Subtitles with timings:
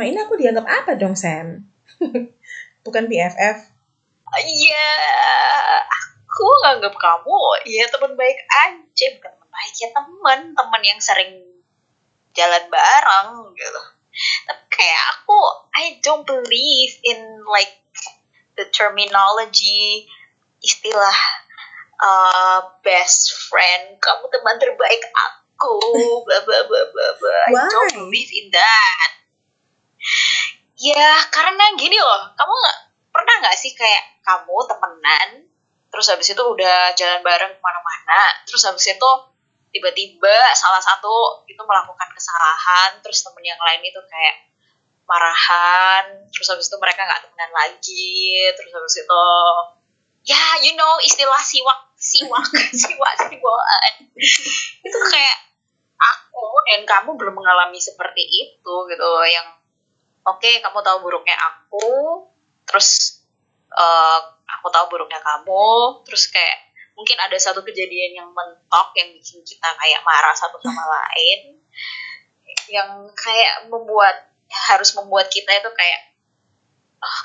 [0.00, 1.60] selama ini aku dianggap apa dong Sam?
[2.88, 3.68] Bukan BFF?
[4.32, 4.88] Iya,
[5.92, 7.36] aku nganggap kamu
[7.68, 11.44] ya teman baik aja, bukan teman baik ya teman, teman yang sering
[12.32, 13.82] jalan bareng gitu.
[14.48, 15.36] Tapi kayak aku,
[15.76, 17.76] I don't believe in like
[18.56, 20.08] the terminology
[20.64, 21.18] istilah
[22.00, 25.76] uh, best friend, kamu teman terbaik aku,
[26.24, 27.40] bla bla bla bla bla.
[27.52, 29.19] I don't believe in that.
[30.80, 32.78] Ya karena gini loh, kamu nggak
[33.12, 35.28] pernah nggak sih kayak kamu temenan,
[35.92, 39.10] terus habis itu udah jalan bareng ke mana-mana, terus habis itu
[39.76, 44.48] tiba-tiba salah satu itu melakukan kesalahan, terus temen yang lain itu kayak
[45.04, 48.24] marahan, terus habis itu mereka nggak temenan lagi,
[48.56, 49.24] terus habis itu
[50.24, 52.48] ya you know istilah siwak siwak
[52.88, 53.94] siwak siwaan.
[54.80, 55.38] Itu kayak
[56.00, 59.59] aku dan kamu belum mengalami seperti itu gitu yang
[60.30, 61.90] oke okay, kamu tahu buruknya aku
[62.66, 63.20] terus
[63.74, 69.42] uh, aku tahu buruknya kamu terus kayak mungkin ada satu kejadian yang mentok yang bikin
[69.42, 71.58] kita kayak marah satu sama lain
[72.70, 74.30] yang kayak membuat
[74.70, 76.00] harus membuat kita itu kayak
[77.02, 77.22] uh,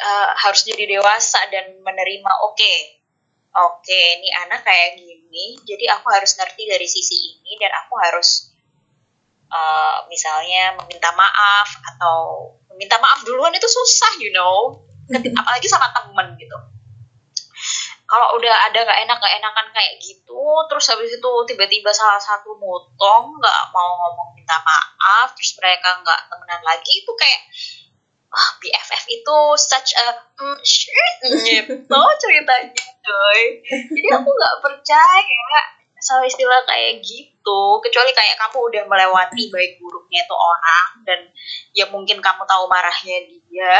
[0.00, 3.00] uh, harus jadi dewasa dan menerima oke okay,
[3.56, 7.94] oke okay, ini anak kayak gini jadi aku harus ngerti dari sisi ini dan aku
[8.00, 8.51] harus
[9.52, 14.80] uh, misalnya meminta maaf atau meminta maaf duluan itu susah you know.
[15.12, 16.56] Apalagi sama temen gitu.
[18.08, 22.56] Kalau udah ada gak enak gak enakan kayak gitu terus habis itu tiba-tiba salah satu
[22.60, 27.40] motong nggak mau ngomong minta maaf terus mereka nggak temenan lagi itu kayak
[28.32, 33.40] ah, BFF itu such a mm, shit gitu ceritanya coy.
[33.70, 35.60] Jadi aku nggak percaya
[36.02, 37.31] sama istilah kayak gitu
[37.82, 41.20] kecuali kayak kamu udah melewati baik buruknya itu orang dan
[41.74, 43.76] ya mungkin kamu tahu marahnya dia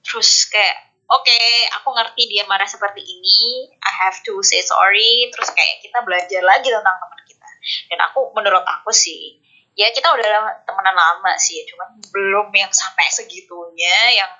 [0.00, 5.28] terus kayak oke okay, aku ngerti dia marah seperti ini I have to say sorry.
[5.32, 7.48] Terus kayak kita belajar lagi tentang teman kita.
[7.92, 9.40] Dan aku menurut aku sih
[9.78, 14.32] ya kita udah temenan lama sih cuman belum yang sampai segitunya yang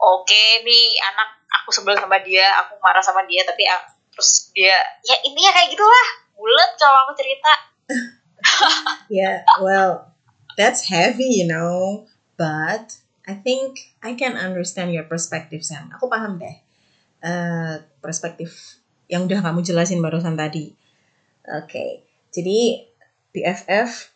[0.00, 4.48] oke okay, nih anak aku sebel sama dia aku marah sama dia tapi uh, terus
[4.56, 7.52] dia ya intinya kayak gitulah bulat kalau aku cerita.
[9.08, 10.12] Yeah well
[10.60, 12.04] that's heavy you know.
[12.36, 15.88] But I think I can understand your perspective Sam.
[15.96, 16.56] Aku paham deh
[17.24, 20.76] uh, perspektif yang udah kamu jelasin barusan tadi.
[21.48, 21.90] Oke okay.
[22.36, 22.84] jadi
[23.32, 24.12] BFF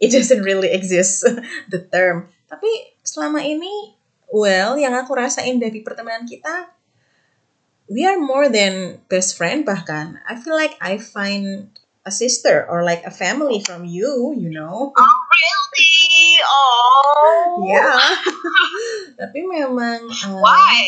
[0.00, 1.28] it doesn't really exist
[1.72, 2.32] the term.
[2.48, 4.00] Tapi selama ini
[4.30, 6.70] Well, yang aku rasain dari pertemanan kita,
[7.90, 10.22] we are more than best friend bahkan.
[10.22, 11.74] I feel like I find
[12.06, 14.94] a sister or like a family from you, you know.
[14.94, 16.38] Oh really?
[16.46, 17.66] Oh.
[17.66, 17.98] Yeah.
[19.20, 20.06] Tapi memang.
[20.06, 20.78] Uh, why?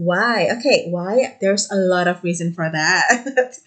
[0.00, 0.48] Why?
[0.56, 1.36] Okay, why?
[1.44, 3.04] There's a lot of reason for that.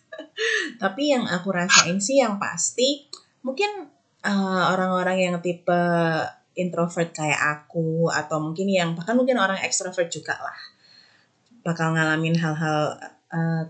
[0.81, 3.06] Tapi yang aku rasain sih yang pasti
[3.45, 3.85] mungkin
[4.25, 5.81] uh, orang-orang uh, yang tipe
[6.57, 10.72] introvert kayak aku atau mungkin yang bahkan mungkin orang ekstrovert juga lah
[11.63, 13.00] bakal ngalamin hal-hal
[13.31, 13.63] uh,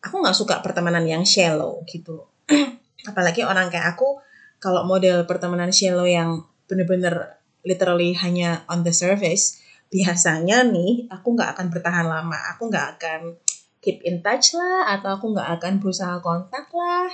[0.00, 2.24] aku nggak suka pertemanan yang shallow gitu.
[3.10, 4.22] Apalagi orang kayak aku
[4.62, 9.60] kalau model pertemanan shallow yang bener-bener literally hanya on the surface
[9.92, 12.38] biasanya nih aku nggak akan bertahan lama.
[12.56, 13.20] Aku nggak akan
[13.84, 17.10] keep in touch lah atau aku nggak akan berusaha kontak lah.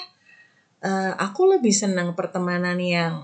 [0.80, 3.20] Uh, aku lebih senang pertemanan yang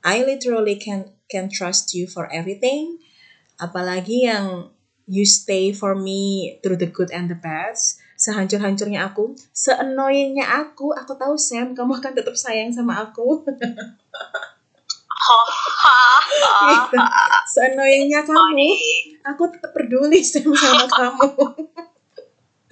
[0.00, 2.96] I literally can can trust you for everything.
[3.60, 4.73] Apalagi yang
[5.06, 7.76] you stay for me through the good and the bad.
[8.14, 13.42] Sehancur-hancurnya aku, se-annoyingnya aku, aku tahu Sam, kamu akan tetap sayang sama aku.
[16.70, 16.98] gitu.
[17.52, 18.70] Se-annoyingnya kamu,
[19.26, 21.28] aku tetap peduli Sam sama kamu.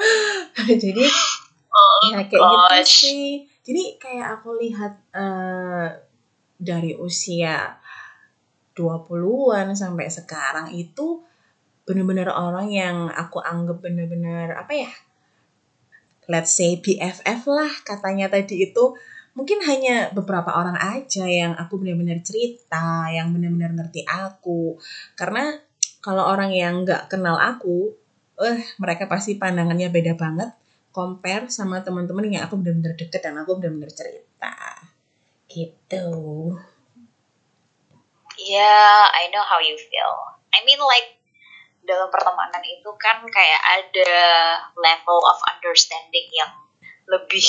[0.83, 1.05] Jadi,
[2.13, 3.29] ya kayak gitu sih.
[3.63, 5.87] Jadi kayak aku lihat uh,
[6.59, 7.79] dari usia
[8.75, 11.23] 20-an sampai sekarang itu
[11.83, 14.93] bener-bener orang yang aku anggap bener-bener apa ya
[16.31, 18.95] let's say BFF lah katanya tadi itu.
[19.33, 24.77] Mungkin hanya beberapa orang aja yang aku benar-benar cerita yang benar-benar ngerti aku.
[25.17, 25.57] Karena
[26.05, 27.97] kalau orang yang nggak kenal aku
[28.43, 30.51] eh mereka pasti pandangannya beda banget
[30.93, 34.53] compare sama teman-teman yang aku benar-benar deket dan aku benar-benar cerita.
[35.49, 36.07] Gitu.
[38.37, 40.13] Yeah I know how you feel.
[40.53, 41.22] I mean like
[41.83, 44.13] dalam pertemanan itu kan kayak ada
[44.79, 46.53] level of understanding yang
[47.11, 47.45] lebih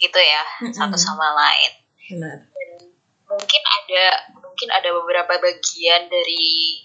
[0.00, 0.74] gitu ya mm -hmm.
[0.74, 2.36] satu sama lain Benar.
[2.52, 2.92] Dan
[3.24, 4.04] mungkin ada
[4.36, 6.84] mungkin ada beberapa bagian dari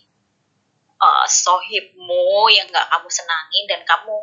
[0.95, 4.15] uh, sohibmu yang nggak kamu senangin dan kamu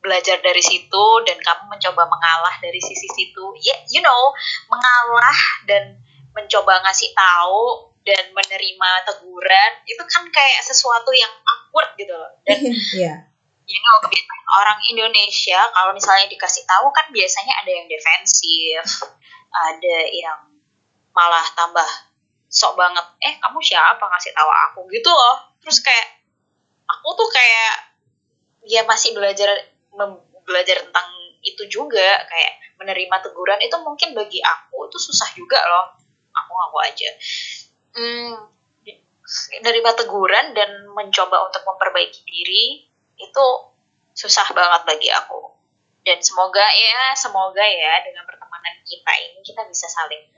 [0.00, 4.32] belajar dari situ dan kamu mencoba mengalah dari sisi situ ya yeah, you know
[4.72, 5.36] mengalah
[5.68, 6.00] dan
[6.32, 12.34] mencoba ngasih tahu dan menerima teguran itu kan kayak sesuatu yang awkward gitu loh.
[12.42, 12.58] Dan
[12.98, 13.30] yeah.
[13.70, 13.96] you know
[14.50, 19.06] orang Indonesia kalau misalnya dikasih tahu kan biasanya ada yang defensif
[19.70, 20.40] ada yang
[21.14, 21.86] malah tambah
[22.50, 24.80] sok banget eh kamu siapa ngasih tahu aku?
[24.90, 25.54] gitu loh.
[25.62, 26.26] Terus kayak
[26.90, 27.74] aku tuh kayak
[28.66, 29.70] ya masih belajar
[30.42, 31.08] belajar tentang
[31.46, 32.52] itu juga kayak
[32.82, 35.94] menerima teguran itu mungkin bagi aku itu susah juga loh.
[36.30, 37.10] Aku ngaku aja
[37.94, 38.32] hmm,
[39.62, 42.86] menerima teguran dan mencoba untuk memperbaiki diri
[43.20, 43.46] itu
[44.16, 45.54] susah banget bagi aku.
[46.00, 50.32] Dan semoga ya semoga ya dengan pertemanan kita ini kita bisa saling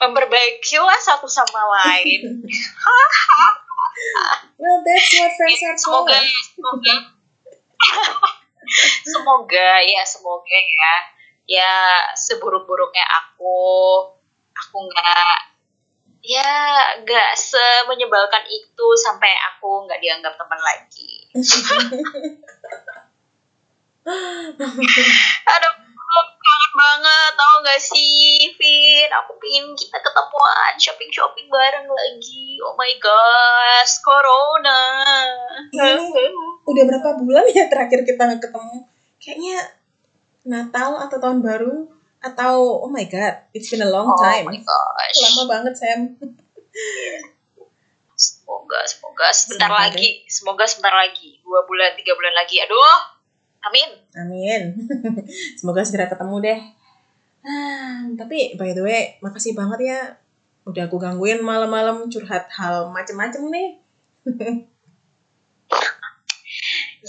[0.00, 2.22] memperbaiki lah satu sama lain.
[4.56, 6.08] Well that's what friends are for.
[6.08, 6.18] Semoga
[6.56, 6.94] semoga.
[9.12, 10.94] Semoga ya semoga ya.
[11.44, 11.72] Ya
[12.16, 13.60] seburuk-buruknya aku.
[14.56, 15.51] Aku nggak
[17.12, 21.28] nggak semenyebalkan itu sampai aku nggak dianggap teman lagi.
[25.52, 25.74] Aduh
[26.42, 29.10] kangen banget tau gak sih Vin?
[29.22, 32.58] Aku pingin kita ketemuan shopping shopping bareng lagi.
[32.60, 34.82] Oh my gosh corona.
[35.72, 36.28] Ini
[36.66, 38.76] udah berapa bulan ya terakhir kita ketemu?
[39.22, 39.58] Kayaknya
[40.42, 41.86] Natal atau tahun baru
[42.22, 44.46] atau oh my god it's been a long time.
[44.46, 45.18] oh my gosh.
[45.22, 46.00] Lama banget Sam
[48.16, 50.14] semoga semoga sebentar semoga lagi deh.
[50.28, 53.12] semoga sebentar lagi dua bulan tiga bulan lagi aduh
[53.62, 53.94] Amin.
[54.18, 54.74] Amin.
[55.58, 56.60] Semoga segera ketemu deh.
[57.46, 60.18] Ah, tapi by the way, makasih banget ya
[60.66, 63.78] udah aku gangguin malam-malam curhat hal macem-macem nih.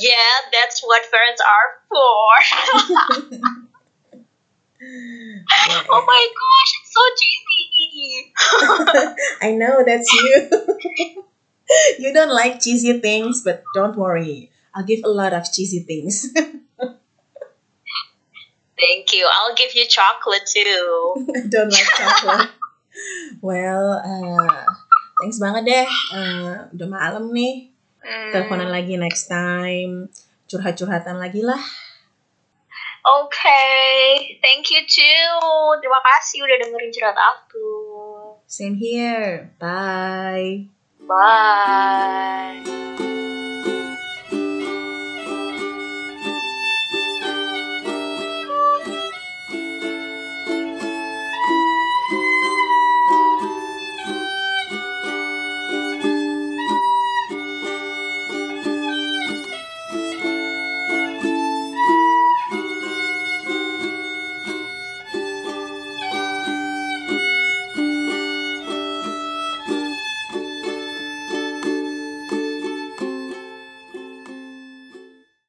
[0.06, 2.34] yeah, that's what friends are for.
[5.94, 7.63] oh my gosh, it's so cheesy.
[9.42, 10.50] I know that's you.
[12.00, 14.52] you don't like cheesy things, but don't worry.
[14.74, 16.34] I'll give a lot of cheesy things.
[18.84, 19.30] Thank you.
[19.32, 21.16] I'll give you chocolate too.
[21.50, 22.50] Don't like chocolate.
[23.40, 24.66] well, uh,
[25.22, 25.88] thanks banget deh.
[26.12, 27.72] Uh, udah malam nih.
[28.04, 28.36] Hmm.
[28.36, 30.12] Teleponan lagi next time.
[30.52, 31.62] Curhat-curhatan lagi lah.
[33.04, 34.40] Oke, okay.
[34.40, 35.28] thank you too.
[35.84, 37.68] Terima kasih udah dengerin curhat aku.
[38.48, 39.52] Same here.
[39.60, 40.72] Bye.
[41.04, 43.03] Bye.